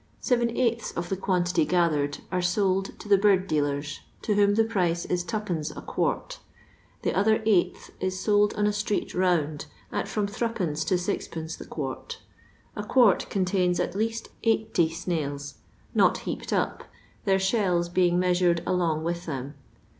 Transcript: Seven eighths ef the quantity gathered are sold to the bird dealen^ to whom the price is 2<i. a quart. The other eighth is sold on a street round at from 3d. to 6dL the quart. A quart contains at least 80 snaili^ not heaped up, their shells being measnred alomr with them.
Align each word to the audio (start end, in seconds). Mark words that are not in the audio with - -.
Seven 0.19 0.49
eighths 0.57 0.97
ef 0.97 1.09
the 1.09 1.15
quantity 1.15 1.63
gathered 1.63 2.17
are 2.31 2.41
sold 2.41 2.97
to 2.97 3.07
the 3.07 3.19
bird 3.19 3.47
dealen^ 3.47 3.99
to 4.23 4.33
whom 4.33 4.55
the 4.55 4.63
price 4.63 5.05
is 5.05 5.23
2<i. 5.23 5.77
a 5.77 5.81
quart. 5.83 6.39
The 7.03 7.13
other 7.13 7.43
eighth 7.45 7.91
is 7.99 8.19
sold 8.19 8.55
on 8.55 8.65
a 8.65 8.73
street 8.73 9.13
round 9.13 9.67
at 9.91 10.07
from 10.07 10.25
3d. 10.25 10.83
to 10.87 10.95
6dL 10.95 11.55
the 11.55 11.65
quart. 11.65 12.17
A 12.75 12.83
quart 12.83 13.29
contains 13.29 13.79
at 13.79 13.93
least 13.93 14.29
80 14.43 14.89
snaili^ 14.89 15.53
not 15.93 16.17
heaped 16.25 16.51
up, 16.51 16.85
their 17.25 17.37
shells 17.37 17.87
being 17.87 18.17
measnred 18.17 18.63
alomr 18.63 19.03
with 19.03 19.27
them. 19.27 19.53